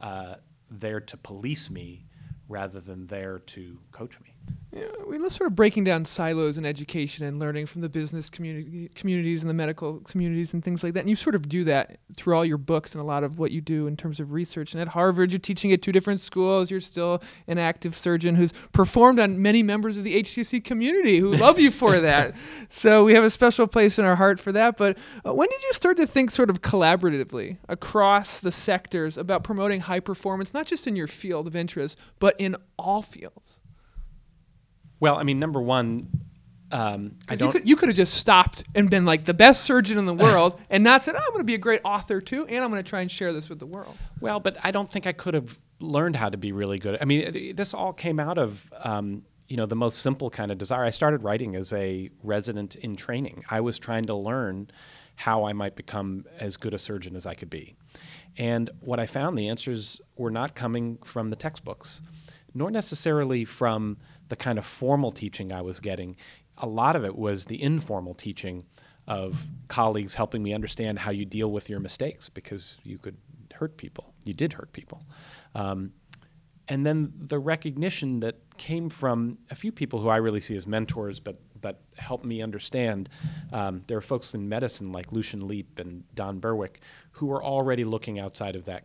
uh, 0.01 0.35
there 0.71 0.99
to 0.99 1.15
police 1.15 1.69
me 1.69 2.05
rather 2.47 2.79
than 2.79 3.07
there 3.07 3.39
to 3.39 3.77
coach 3.91 4.19
me. 4.21 4.34
Yeah, 4.75 4.87
we 5.07 5.15
are 5.15 5.29
sort 5.29 5.47
of 5.47 5.55
breaking 5.55 5.85
down 5.85 6.03
silos 6.03 6.57
in 6.57 6.65
education 6.65 7.25
and 7.25 7.39
learning 7.39 7.65
from 7.65 7.79
the 7.79 7.87
business 7.87 8.29
community 8.29 8.89
communities 8.93 9.41
and 9.41 9.49
the 9.49 9.53
medical 9.53 10.01
communities 10.01 10.53
and 10.53 10.61
things 10.61 10.83
like 10.83 10.93
that. 10.95 10.99
And 10.99 11.09
you 11.09 11.15
sort 11.15 11.33
of 11.33 11.47
do 11.47 11.63
that 11.63 11.99
through 12.13 12.35
all 12.35 12.43
your 12.43 12.57
books 12.57 12.93
and 12.93 13.01
a 13.01 13.05
lot 13.05 13.23
of 13.23 13.39
what 13.39 13.51
you 13.51 13.61
do 13.61 13.87
in 13.87 13.95
terms 13.95 14.19
of 14.19 14.33
research. 14.33 14.73
And 14.73 14.81
at 14.81 14.89
Harvard, 14.89 15.31
you're 15.31 15.39
teaching 15.39 15.71
at 15.71 15.81
two 15.81 15.93
different 15.93 16.19
schools. 16.19 16.69
You're 16.69 16.81
still 16.81 17.23
an 17.47 17.57
active 17.57 17.95
surgeon 17.95 18.35
who's 18.35 18.51
performed 18.73 19.17
on 19.17 19.41
many 19.41 19.63
members 19.63 19.97
of 19.97 20.03
the 20.03 20.21
HCC 20.21 20.61
community 20.61 21.19
who 21.19 21.31
love 21.37 21.57
you 21.57 21.71
for 21.71 22.01
that. 22.01 22.35
So 22.69 23.05
we 23.05 23.13
have 23.13 23.23
a 23.23 23.29
special 23.29 23.67
place 23.67 23.97
in 23.97 24.03
our 24.03 24.17
heart 24.17 24.41
for 24.41 24.51
that. 24.51 24.75
But 24.75 24.97
uh, 25.25 25.33
when 25.33 25.47
did 25.47 25.63
you 25.63 25.71
start 25.71 25.95
to 25.97 26.05
think 26.05 26.31
sort 26.31 26.49
of 26.49 26.61
collaboratively 26.61 27.59
across 27.69 28.41
the 28.41 28.51
sectors 28.51 29.17
about 29.17 29.41
promoting 29.41 29.79
high 29.79 30.01
performance, 30.01 30.53
not 30.53 30.65
just 30.65 30.85
in 30.85 30.97
your 30.97 31.07
field 31.07 31.47
of 31.47 31.55
interest, 31.55 31.97
but 32.19 32.35
in 32.37 32.57
all 32.77 33.01
fields? 33.01 33.61
Well, 34.99 35.17
I 35.17 35.23
mean, 35.23 35.39
number 35.39 35.61
one, 35.61 36.09
um, 36.71 37.17
I 37.29 37.35
don't. 37.35 37.47
You 37.47 37.51
could, 37.59 37.69
you 37.69 37.75
could 37.75 37.89
have 37.89 37.95
just 37.95 38.15
stopped 38.15 38.63
and 38.73 38.89
been 38.89 39.05
like 39.05 39.25
the 39.25 39.33
best 39.33 39.63
surgeon 39.63 39.97
in 39.97 40.05
the 40.05 40.13
world 40.25 40.59
and 40.69 40.83
not 40.83 41.03
said, 41.03 41.15
oh, 41.15 41.19
I'm 41.19 41.29
going 41.29 41.39
to 41.39 41.45
be 41.45 41.55
a 41.55 41.59
great 41.59 41.81
author 41.83 42.21
too, 42.21 42.45
and 42.47 42.63
I'm 42.63 42.71
going 42.71 42.83
to 42.83 42.89
try 42.89 43.01
and 43.01 43.11
share 43.11 43.33
this 43.33 43.49
with 43.49 43.59
the 43.59 43.65
world. 43.65 43.97
Well, 44.19 44.39
but 44.39 44.57
I 44.63 44.71
don't 44.71 44.89
think 44.89 45.05
I 45.05 45.11
could 45.11 45.33
have 45.33 45.59
learned 45.79 46.15
how 46.15 46.29
to 46.29 46.37
be 46.37 46.51
really 46.51 46.79
good. 46.79 46.97
I 47.01 47.05
mean, 47.05 47.35
it, 47.35 47.57
this 47.57 47.73
all 47.73 47.93
came 47.93 48.19
out 48.19 48.37
of 48.37 48.71
um, 48.83 49.23
you 49.47 49.57
know 49.57 49.65
the 49.65 49.75
most 49.75 49.99
simple 49.99 50.29
kind 50.29 50.51
of 50.51 50.57
desire. 50.57 50.83
I 50.83 50.89
started 50.89 51.23
writing 51.23 51.55
as 51.55 51.71
a 51.73 52.09
resident 52.23 52.75
in 52.75 52.95
training. 52.95 53.43
I 53.49 53.61
was 53.61 53.77
trying 53.77 54.05
to 54.05 54.15
learn 54.15 54.69
how 55.17 55.45
I 55.45 55.53
might 55.53 55.75
become 55.75 56.25
as 56.39 56.57
good 56.57 56.73
a 56.73 56.77
surgeon 56.77 57.15
as 57.15 57.25
I 57.25 57.35
could 57.35 57.49
be. 57.49 57.75
And 58.37 58.69
what 58.81 58.99
I 58.99 59.05
found, 59.05 59.37
the 59.37 59.47
answers 59.47 60.01
were 60.17 60.31
not 60.31 60.55
coming 60.55 60.97
from 61.05 61.29
the 61.29 61.37
textbooks, 61.37 62.01
nor 62.55 62.71
necessarily 62.71 63.45
from 63.45 63.97
the 64.29 64.35
kind 64.35 64.57
of 64.57 64.65
formal 64.65 65.11
teaching 65.11 65.51
I 65.51 65.61
was 65.61 65.79
getting. 65.79 66.15
A 66.57 66.67
lot 66.67 66.95
of 66.95 67.05
it 67.05 67.15
was 67.15 67.45
the 67.45 67.61
informal 67.61 68.15
teaching 68.15 68.65
of 69.07 69.45
colleagues 69.67 70.15
helping 70.15 70.41
me 70.41 70.53
understand 70.53 70.99
how 70.99 71.11
you 71.11 71.25
deal 71.25 71.51
with 71.51 71.69
your 71.69 71.79
mistakes 71.79 72.29
because 72.29 72.79
you 72.83 72.97
could 72.97 73.17
hurt 73.53 73.77
people. 73.77 74.13
You 74.23 74.33
did 74.33 74.53
hurt 74.53 74.73
people. 74.73 75.03
Um, 75.53 75.91
and 76.67 76.85
then 76.85 77.13
the 77.15 77.37
recognition 77.37 78.21
that 78.21 78.37
came 78.57 78.89
from 78.89 79.37
a 79.51 79.55
few 79.55 79.71
people 79.71 79.99
who 79.99 80.09
I 80.09 80.15
really 80.17 80.39
see 80.39 80.55
as 80.55 80.65
mentors, 80.65 81.19
but 81.19 81.37
but 81.61 81.81
helped 81.97 82.25
me 82.25 82.43
understand. 82.43 83.09
Um, 83.51 83.81
there 83.87 83.97
are 83.97 84.01
folks 84.01 84.35
in 84.35 84.47
medicine 84.47 84.91
like 84.91 85.11
Lucian 85.11 85.47
Leape 85.47 85.79
and 85.79 86.03
Don 86.13 86.39
Berwick 86.39 86.79
who 87.11 87.31
are 87.31 87.43
already 87.43 87.83
looking 87.83 88.19
outside 88.19 88.55
of 88.55 88.65
that, 88.65 88.83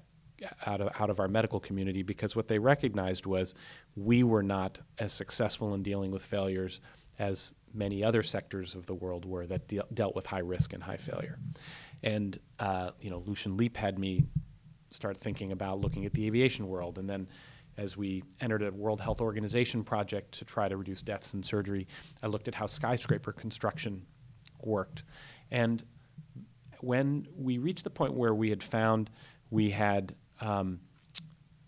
out 0.67 0.81
of 0.81 0.91
out 1.01 1.11
of 1.11 1.21
our 1.21 1.29
medical 1.29 1.61
community 1.61 2.03
because 2.03 2.35
what 2.35 2.49
they 2.49 2.59
recognized 2.59 3.27
was 3.27 3.55
we 3.97 4.23
were 4.23 4.43
not 4.43 4.81
as 4.99 5.13
successful 5.13 5.75
in 5.75 5.83
dealing 5.83 6.11
with 6.11 6.25
failures 6.25 6.81
as 7.19 7.55
many 7.75 8.03
other 8.03 8.23
sectors 8.23 8.75
of 8.75 8.87
the 8.87 8.95
world 8.95 9.25
were 9.25 9.47
that 9.47 9.69
de- 9.69 9.83
dealt 9.93 10.17
with 10.17 10.27
high 10.27 10.41
risk 10.41 10.73
and 10.73 10.83
high 10.83 10.97
failure. 10.97 11.39
And 12.03 12.39
uh, 12.59 12.93
you 13.01 13.11
know, 13.11 13.23
Lucian 13.27 13.57
Leape 13.57 13.77
had 13.77 13.99
me 13.99 14.25
start 14.91 15.19
thinking 15.19 15.53
about 15.53 15.81
looking 15.81 16.07
at 16.07 16.15
the 16.15 16.27
aviation 16.27 16.67
world. 16.67 16.99
And 16.99 17.09
then 17.09 17.29
as 17.77 17.97
we 17.97 18.25
entered 18.41 18.63
a 18.63 18.71
World 18.73 19.01
Health 19.01 19.21
Organization 19.21 19.85
project 19.85 20.39
to 20.39 20.45
try 20.45 20.69
to 20.69 20.77
reduce 20.77 21.03
deaths 21.03 21.35
in 21.35 21.43
surgery, 21.43 21.87
I 22.23 22.27
looked 22.27 22.49
at 22.49 22.55
how 22.55 22.67
skyscraper 22.67 23.33
construction 23.33 24.07
worked. 24.63 25.05
And 25.51 25.85
when 26.81 27.27
we 27.37 27.59
reached 27.59 27.85
the 27.85 27.91
point 27.91 28.15
where 28.15 28.35
we 28.35 28.51
had 28.51 28.63
found 28.63 29.11
we 29.51 29.71
had 29.71 30.15
um, 30.41 30.81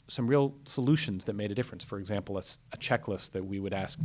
some 0.09 0.27
real 0.27 0.55
solutions 0.65 1.25
that 1.25 1.35
made 1.35 1.51
a 1.51 1.55
difference, 1.55 1.85
for 1.85 1.99
example, 1.99 2.37
a 2.39 2.43
checklist 2.77 3.33
that 3.33 3.45
we 3.45 3.59
would 3.59 3.73
ask 3.73 3.99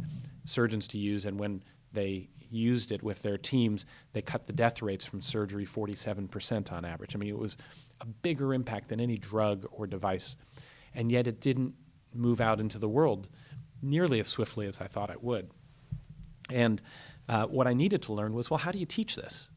surgeons 0.45 0.87
to 0.89 0.97
use, 0.97 1.25
and 1.25 1.39
when 1.39 1.63
they 1.91 2.29
used 2.49 2.91
it 2.91 3.03
with 3.03 3.21
their 3.21 3.37
teams, 3.37 3.85
they 4.13 4.21
cut 4.21 4.45
the 4.45 4.53
death 4.53 4.81
rates 4.81 5.05
from 5.05 5.21
surgery 5.21 5.65
47% 5.65 6.71
on 6.71 6.85
average. 6.85 7.15
I 7.15 7.19
mean, 7.19 7.29
it 7.29 7.37
was 7.37 7.57
a 7.99 8.05
bigger 8.05 8.53
impact 8.53 8.89
than 8.89 8.99
any 8.99 9.17
drug 9.17 9.65
or 9.71 9.87
device, 9.87 10.35
and 10.93 11.11
yet 11.11 11.27
it 11.27 11.41
didn't 11.41 11.73
move 12.13 12.39
out 12.39 12.59
into 12.59 12.79
the 12.79 12.89
world 12.89 13.29
nearly 13.81 14.19
as 14.19 14.27
swiftly 14.27 14.65
as 14.65 14.79
I 14.79 14.87
thought 14.87 15.09
it 15.09 15.23
would. 15.23 15.51
And 16.49 16.81
uh, 17.27 17.45
what 17.47 17.67
I 17.67 17.73
needed 17.73 18.01
to 18.03 18.13
learn 18.13 18.33
was 18.33 18.49
well, 18.49 18.57
how 18.57 18.71
do 18.71 18.79
you 18.79 18.85
teach 18.85 19.15
this? 19.15 19.49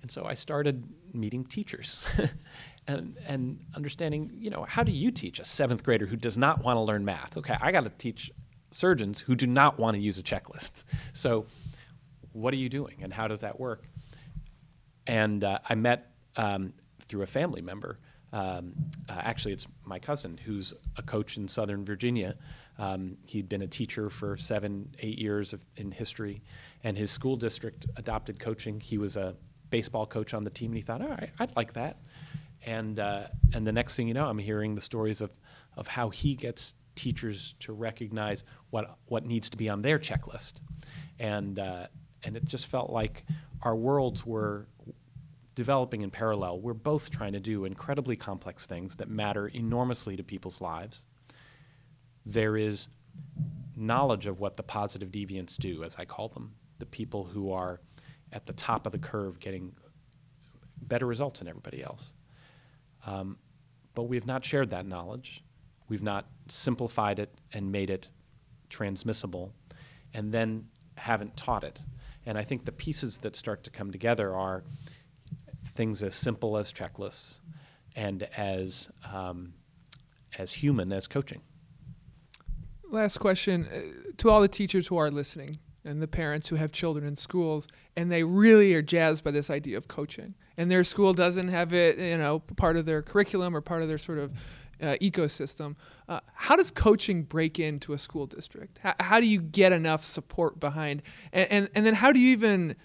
And 0.00 0.10
so 0.10 0.24
I 0.24 0.34
started 0.34 0.84
meeting 1.12 1.44
teachers 1.44 2.06
and, 2.86 3.16
and 3.26 3.60
understanding, 3.74 4.30
you 4.38 4.50
know, 4.50 4.64
how 4.68 4.82
do 4.82 4.92
you 4.92 5.10
teach 5.10 5.38
a 5.38 5.44
seventh 5.44 5.84
grader 5.84 6.06
who 6.06 6.16
does 6.16 6.38
not 6.38 6.62
want 6.64 6.76
to 6.76 6.80
learn 6.80 7.04
math? 7.04 7.36
Okay, 7.36 7.56
I 7.60 7.72
got 7.72 7.84
to 7.84 7.90
teach 7.90 8.30
surgeons 8.70 9.20
who 9.20 9.34
do 9.34 9.46
not 9.46 9.78
want 9.78 9.94
to 9.94 10.00
use 10.00 10.18
a 10.18 10.22
checklist. 10.22 10.84
So, 11.12 11.46
what 12.32 12.54
are 12.54 12.58
you 12.58 12.68
doing 12.68 12.96
and 13.02 13.12
how 13.12 13.28
does 13.28 13.42
that 13.42 13.60
work? 13.60 13.84
And 15.06 15.44
uh, 15.44 15.58
I 15.68 15.74
met 15.74 16.12
um, 16.36 16.72
through 17.00 17.22
a 17.22 17.26
family 17.26 17.60
member. 17.60 17.98
Um, 18.32 18.72
uh, 19.10 19.20
actually, 19.22 19.52
it's 19.52 19.66
my 19.84 19.98
cousin 19.98 20.38
who's 20.42 20.72
a 20.96 21.02
coach 21.02 21.36
in 21.36 21.46
Southern 21.48 21.84
Virginia. 21.84 22.36
Um, 22.78 23.18
he'd 23.26 23.48
been 23.48 23.60
a 23.60 23.66
teacher 23.66 24.08
for 24.08 24.38
seven, 24.38 24.94
eight 25.00 25.18
years 25.18 25.52
of, 25.52 25.62
in 25.76 25.90
history, 25.90 26.42
and 26.82 26.96
his 26.96 27.10
school 27.10 27.36
district 27.36 27.86
adopted 27.96 28.38
coaching. 28.38 28.80
He 28.80 28.96
was 28.96 29.18
a 29.18 29.36
baseball 29.72 30.06
coach 30.06 30.34
on 30.34 30.44
the 30.44 30.50
team, 30.50 30.70
and 30.70 30.76
he 30.76 30.82
thought, 30.82 31.02
all 31.02 31.08
right, 31.08 31.30
I'd 31.40 31.56
like 31.56 31.72
that. 31.72 31.96
And, 32.64 33.00
uh, 33.00 33.24
and 33.52 33.66
the 33.66 33.72
next 33.72 33.96
thing 33.96 34.06
you 34.06 34.14
know, 34.14 34.26
I'm 34.26 34.38
hearing 34.38 34.76
the 34.76 34.80
stories 34.80 35.20
of, 35.20 35.32
of 35.76 35.88
how 35.88 36.10
he 36.10 36.36
gets 36.36 36.74
teachers 36.94 37.56
to 37.60 37.72
recognize 37.72 38.44
what, 38.70 38.98
what 39.06 39.26
needs 39.26 39.50
to 39.50 39.56
be 39.56 39.68
on 39.68 39.82
their 39.82 39.98
checklist. 39.98 40.52
And, 41.18 41.58
uh, 41.58 41.86
and 42.22 42.36
it 42.36 42.44
just 42.44 42.68
felt 42.68 42.90
like 42.90 43.24
our 43.62 43.74
worlds 43.74 44.24
were 44.24 44.68
developing 45.54 46.02
in 46.02 46.10
parallel. 46.10 46.60
We're 46.60 46.74
both 46.74 47.10
trying 47.10 47.32
to 47.32 47.40
do 47.40 47.64
incredibly 47.64 48.14
complex 48.16 48.66
things 48.66 48.96
that 48.96 49.08
matter 49.08 49.48
enormously 49.48 50.16
to 50.16 50.22
people's 50.22 50.60
lives. 50.60 51.04
There 52.24 52.56
is 52.56 52.88
knowledge 53.74 54.26
of 54.26 54.38
what 54.38 54.56
the 54.56 54.62
positive 54.62 55.10
deviants 55.10 55.56
do, 55.56 55.82
as 55.82 55.96
I 55.96 56.04
call 56.04 56.28
them, 56.28 56.54
the 56.78 56.86
people 56.86 57.24
who 57.24 57.52
are 57.52 57.80
at 58.32 58.46
the 58.46 58.52
top 58.52 58.86
of 58.86 58.92
the 58.92 58.98
curve 58.98 59.38
getting 59.38 59.72
better 60.80 61.06
results 61.06 61.40
than 61.40 61.48
everybody 61.48 61.82
else. 61.82 62.14
Um, 63.06 63.38
but 63.94 64.04
we 64.04 64.16
have 64.16 64.26
not 64.26 64.44
shared 64.44 64.70
that 64.70 64.86
knowledge. 64.86 65.44
We've 65.88 66.02
not 66.02 66.26
simplified 66.48 67.18
it 67.18 67.30
and 67.52 67.70
made 67.70 67.90
it 67.90 68.08
transmissible, 68.68 69.52
and 70.14 70.32
then 70.32 70.68
haven't 70.96 71.36
taught 71.36 71.64
it. 71.64 71.80
And 72.24 72.38
I 72.38 72.44
think 72.44 72.64
the 72.64 72.72
pieces 72.72 73.18
that 73.18 73.36
start 73.36 73.64
to 73.64 73.70
come 73.70 73.90
together 73.90 74.34
are 74.34 74.62
things 75.66 76.02
as 76.02 76.14
simple 76.14 76.56
as 76.56 76.72
checklists 76.72 77.40
and 77.94 78.22
as 78.36 78.90
um, 79.12 79.54
as 80.38 80.54
human 80.54 80.92
as 80.92 81.06
coaching. 81.06 81.42
Last 82.90 83.18
question 83.18 83.66
uh, 83.66 84.12
to 84.18 84.30
all 84.30 84.40
the 84.40 84.48
teachers 84.48 84.86
who 84.86 84.96
are 84.96 85.10
listening 85.10 85.58
and 85.84 86.00
the 86.00 86.08
parents 86.08 86.48
who 86.48 86.56
have 86.56 86.72
children 86.72 87.06
in 87.06 87.16
schools 87.16 87.66
and 87.96 88.10
they 88.10 88.22
really 88.22 88.74
are 88.74 88.82
jazzed 88.82 89.24
by 89.24 89.30
this 89.30 89.50
idea 89.50 89.76
of 89.76 89.88
coaching 89.88 90.34
and 90.56 90.70
their 90.70 90.84
school 90.84 91.12
doesn't 91.12 91.48
have 91.48 91.72
it, 91.72 91.98
you 91.98 92.18
know, 92.18 92.40
part 92.56 92.76
of 92.76 92.86
their 92.86 93.02
curriculum 93.02 93.56
or 93.56 93.60
part 93.60 93.82
of 93.82 93.88
their 93.88 93.98
sort 93.98 94.18
of 94.18 94.32
uh, 94.80 94.96
ecosystem. 95.00 95.76
Uh, 96.08 96.20
how 96.34 96.56
does 96.56 96.70
coaching 96.70 97.22
break 97.22 97.58
into 97.58 97.92
a 97.92 97.98
school 97.98 98.26
district? 98.26 98.78
How, 98.82 98.94
how 99.00 99.20
do 99.20 99.26
you 99.26 99.40
get 99.40 99.72
enough 99.72 100.04
support 100.04 100.58
behind, 100.60 101.02
and, 101.32 101.50
and 101.50 101.70
and 101.74 101.86
then 101.86 101.94
how 101.94 102.12
do 102.12 102.18
you 102.18 102.30
even 102.32 102.76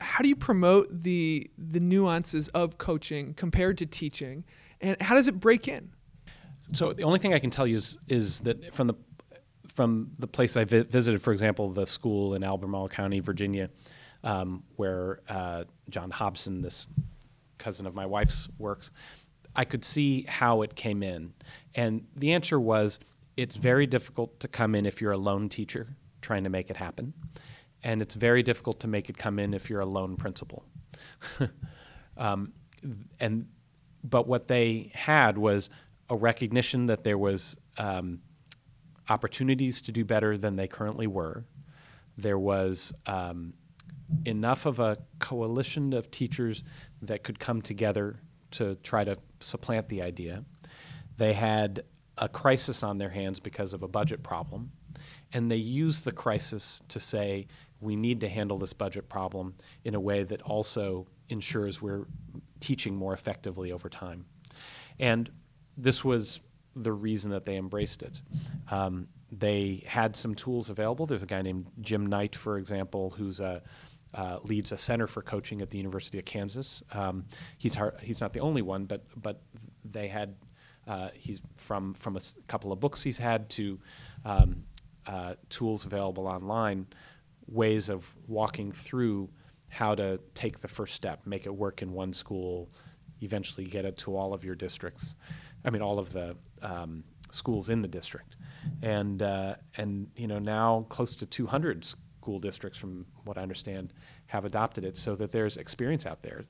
how 0.00 0.22
do 0.22 0.28
you 0.28 0.36
promote 0.36 1.02
the 1.02 1.50
the 1.58 1.80
nuances 1.80 2.48
of 2.48 2.78
coaching 2.78 3.34
compared 3.34 3.78
to 3.78 3.86
teaching, 3.86 4.44
and 4.80 5.00
how 5.02 5.14
does 5.14 5.28
it 5.28 5.40
break 5.40 5.66
in? 5.66 5.90
So 6.72 6.92
the 6.92 7.02
only 7.02 7.18
thing 7.18 7.34
I 7.34 7.38
can 7.38 7.50
tell 7.50 7.66
you 7.66 7.76
is 7.76 7.98
is 8.06 8.40
that 8.40 8.72
from 8.72 8.86
the 8.86 8.94
from 9.78 10.10
the 10.18 10.26
place 10.26 10.56
I 10.56 10.64
vi- 10.64 10.82
visited, 10.82 11.22
for 11.22 11.32
example, 11.32 11.70
the 11.70 11.86
school 11.86 12.34
in 12.34 12.42
Albemarle 12.42 12.88
County, 12.88 13.20
Virginia, 13.20 13.70
um, 14.24 14.64
where 14.74 15.20
uh, 15.28 15.62
John 15.88 16.10
Hobson, 16.10 16.62
this 16.62 16.88
cousin 17.58 17.86
of 17.86 17.94
my 17.94 18.04
wife's, 18.04 18.48
works, 18.58 18.90
I 19.54 19.64
could 19.64 19.84
see 19.84 20.24
how 20.26 20.62
it 20.62 20.74
came 20.74 21.04
in, 21.04 21.32
and 21.76 22.08
the 22.16 22.32
answer 22.32 22.58
was 22.58 22.98
it's 23.36 23.54
very 23.54 23.86
difficult 23.86 24.40
to 24.40 24.48
come 24.48 24.74
in 24.74 24.84
if 24.84 25.00
you're 25.00 25.12
a 25.12 25.16
lone 25.16 25.48
teacher 25.48 25.94
trying 26.22 26.42
to 26.42 26.50
make 26.50 26.70
it 26.70 26.76
happen, 26.76 27.14
and 27.84 28.02
it's 28.02 28.16
very 28.16 28.42
difficult 28.42 28.80
to 28.80 28.88
make 28.88 29.08
it 29.08 29.16
come 29.16 29.38
in 29.38 29.54
if 29.54 29.70
you're 29.70 29.78
a 29.78 29.86
lone 29.86 30.16
principal. 30.16 30.64
um, 32.16 32.52
and 33.20 33.46
but 34.02 34.26
what 34.26 34.48
they 34.48 34.90
had 34.92 35.38
was 35.38 35.70
a 36.10 36.16
recognition 36.16 36.86
that 36.86 37.04
there 37.04 37.16
was 37.16 37.56
um, 37.76 38.22
opportunities 39.08 39.80
to 39.82 39.92
do 39.92 40.04
better 40.04 40.36
than 40.36 40.56
they 40.56 40.68
currently 40.68 41.06
were. 41.06 41.44
There 42.16 42.38
was 42.38 42.92
um, 43.06 43.54
enough 44.24 44.66
of 44.66 44.80
a 44.80 44.98
coalition 45.18 45.92
of 45.92 46.10
teachers 46.10 46.64
that 47.02 47.22
could 47.22 47.38
come 47.38 47.62
together 47.62 48.16
to 48.52 48.76
try 48.76 49.04
to 49.04 49.16
supplant 49.40 49.88
the 49.88 50.02
idea. 50.02 50.44
They 51.16 51.32
had 51.32 51.84
a 52.16 52.28
crisis 52.28 52.82
on 52.82 52.98
their 52.98 53.10
hands 53.10 53.40
because 53.40 53.72
of 53.72 53.82
a 53.82 53.88
budget 53.88 54.22
problem, 54.22 54.72
and 55.32 55.50
they 55.50 55.56
used 55.56 56.04
the 56.04 56.12
crisis 56.12 56.80
to 56.88 56.98
say, 56.98 57.46
we 57.80 57.94
need 57.94 58.20
to 58.20 58.28
handle 58.28 58.58
this 58.58 58.72
budget 58.72 59.08
problem 59.08 59.54
in 59.84 59.94
a 59.94 60.00
way 60.00 60.24
that 60.24 60.42
also 60.42 61.06
ensures 61.28 61.80
we're 61.80 62.06
teaching 62.60 62.96
more 62.96 63.12
effectively 63.12 63.70
over 63.70 63.88
time. 63.88 64.24
And 64.98 65.30
this 65.76 66.04
was 66.04 66.40
the 66.82 66.92
reason 66.92 67.30
that 67.30 67.44
they 67.44 67.56
embraced 67.56 68.02
it. 68.02 68.20
Um, 68.70 69.08
they 69.30 69.84
had 69.86 70.16
some 70.16 70.34
tools 70.34 70.70
available. 70.70 71.06
There's 71.06 71.22
a 71.22 71.26
guy 71.26 71.42
named 71.42 71.66
Jim 71.80 72.06
Knight, 72.06 72.34
for 72.34 72.58
example, 72.58 73.10
who's 73.10 73.40
a 73.40 73.62
uh, 74.14 74.38
leads 74.42 74.72
a 74.72 74.78
center 74.78 75.06
for 75.06 75.20
coaching 75.20 75.60
at 75.60 75.70
the 75.70 75.76
University 75.76 76.18
of 76.18 76.24
Kansas. 76.24 76.82
Um, 76.92 77.26
he's 77.58 77.76
he's 78.02 78.20
not 78.20 78.32
the 78.32 78.40
only 78.40 78.62
one, 78.62 78.86
but 78.86 79.04
but 79.20 79.42
they 79.84 80.08
had 80.08 80.34
uh, 80.86 81.10
he's 81.14 81.40
from 81.56 81.94
from 81.94 82.16
a 82.16 82.20
couple 82.46 82.72
of 82.72 82.80
books 82.80 83.02
he's 83.02 83.18
had 83.18 83.50
to 83.50 83.78
um, 84.24 84.64
uh, 85.06 85.34
tools 85.50 85.84
available 85.84 86.26
online, 86.26 86.86
ways 87.46 87.88
of 87.88 88.06
walking 88.26 88.72
through 88.72 89.28
how 89.70 89.94
to 89.94 90.18
take 90.34 90.60
the 90.60 90.68
first 90.68 90.94
step, 90.94 91.26
make 91.26 91.44
it 91.44 91.54
work 91.54 91.82
in 91.82 91.92
one 91.92 92.14
school, 92.14 92.70
eventually 93.20 93.66
get 93.66 93.84
it 93.84 93.98
to 93.98 94.16
all 94.16 94.32
of 94.32 94.44
your 94.44 94.54
districts. 94.54 95.14
I 95.64 95.70
mean, 95.70 95.82
all 95.82 95.98
of 95.98 96.12
the 96.12 96.36
um, 96.62 97.04
schools 97.30 97.68
in 97.68 97.82
the 97.82 97.88
district, 97.88 98.36
and 98.82 99.22
uh, 99.22 99.56
and 99.76 100.10
you 100.16 100.26
know 100.26 100.38
now 100.38 100.86
close 100.88 101.14
to 101.16 101.26
200 101.26 101.84
school 101.84 102.38
districts, 102.38 102.78
from 102.78 103.06
what 103.24 103.38
I 103.38 103.42
understand, 103.42 103.92
have 104.26 104.44
adopted 104.44 104.84
it, 104.84 104.96
so 104.96 105.16
that 105.16 105.30
there's 105.30 105.56
experience 105.56 106.06
out 106.06 106.22
there. 106.22 106.44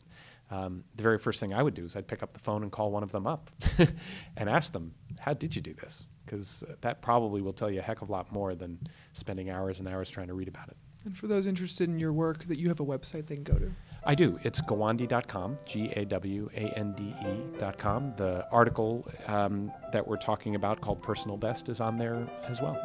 Um, 0.50 0.84
the 0.96 1.02
very 1.02 1.18
first 1.18 1.40
thing 1.40 1.52
I 1.52 1.62
would 1.62 1.74
do 1.74 1.84
is 1.84 1.94
I'd 1.94 2.06
pick 2.06 2.22
up 2.22 2.32
the 2.32 2.38
phone 2.38 2.62
and 2.62 2.72
call 2.72 2.90
one 2.90 3.02
of 3.02 3.12
them 3.12 3.26
up 3.26 3.50
and 4.36 4.48
ask 4.48 4.72
them, 4.72 4.94
"How 5.18 5.34
did 5.34 5.54
you 5.54 5.62
do 5.62 5.74
this?" 5.74 6.06
Because 6.24 6.62
that 6.82 7.00
probably 7.00 7.40
will 7.40 7.52
tell 7.54 7.70
you 7.70 7.80
a 7.80 7.82
heck 7.82 8.02
of 8.02 8.10
a 8.10 8.12
lot 8.12 8.30
more 8.32 8.54
than 8.54 8.78
spending 9.14 9.50
hours 9.50 9.78
and 9.78 9.88
hours 9.88 10.10
trying 10.10 10.28
to 10.28 10.34
read 10.34 10.48
about 10.48 10.68
it. 10.68 10.76
And 11.04 11.16
for 11.16 11.26
those 11.26 11.46
interested 11.46 11.88
in 11.88 11.98
your 11.98 12.12
work, 12.12 12.44
that 12.48 12.58
you 12.58 12.68
have 12.68 12.80
a 12.80 12.84
website 12.84 13.26
they 13.26 13.36
can 13.36 13.44
go 13.44 13.54
to. 13.54 13.72
I 14.04 14.14
do. 14.14 14.38
It's 14.42 14.60
gawande.com, 14.60 15.58
G 15.64 15.92
A 15.96 16.04
W 16.04 16.48
A 16.54 16.78
N 16.78 16.92
D 16.92 17.14
E.com. 17.26 18.12
The 18.16 18.46
article 18.50 19.06
um, 19.26 19.72
that 19.92 20.06
we're 20.06 20.16
talking 20.16 20.54
about 20.54 20.80
called 20.80 21.02
Personal 21.02 21.36
Best 21.36 21.68
is 21.68 21.80
on 21.80 21.98
there 21.98 22.26
as 22.46 22.62
well. 22.62 22.80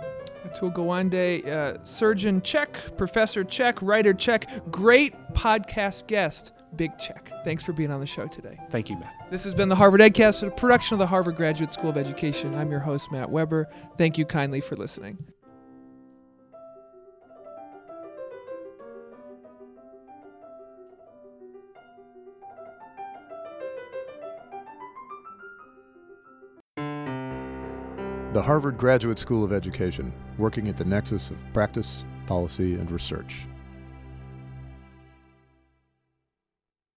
Atul 0.47 0.73
Gawande, 0.73 1.47
uh, 1.47 1.77
surgeon 1.85 2.41
check, 2.41 2.77
professor 2.97 3.43
check, 3.43 3.81
writer 3.81 4.13
check, 4.13 4.49
great 4.71 5.15
podcast 5.33 6.07
guest, 6.07 6.51
big 6.75 6.97
check. 6.97 7.31
Thanks 7.45 7.63
for 7.63 7.71
being 7.71 7.91
on 7.91 8.01
the 8.01 8.05
show 8.05 8.27
today. 8.27 8.59
Thank 8.69 8.89
you, 8.89 8.97
Matt. 8.97 9.13
This 9.31 9.45
has 9.45 9.53
been 9.53 9.69
the 9.69 9.75
Harvard 9.75 10.01
EdCast, 10.01 10.45
a 10.45 10.51
production 10.51 10.95
of 10.95 10.99
the 10.99 11.07
Harvard 11.07 11.35
Graduate 11.37 11.71
School 11.71 11.91
of 11.91 11.97
Education. 11.97 12.53
I'm 12.55 12.69
your 12.69 12.81
host, 12.81 13.11
Matt 13.11 13.29
Weber. 13.29 13.69
Thank 13.97 14.17
you 14.17 14.25
kindly 14.25 14.59
for 14.59 14.75
listening. 14.75 15.17
The 28.33 28.41
Harvard 28.41 28.79
Graduate 28.79 29.19
School 29.19 29.43
of 29.43 29.53
Education, 29.53 30.11
working 30.39 30.67
at 30.67 30.75
the 30.75 30.85
nexus 30.85 31.29
of 31.29 31.45
practice, 31.53 32.03
policy, 32.25 32.73
and 32.73 32.89
research. 32.89 33.45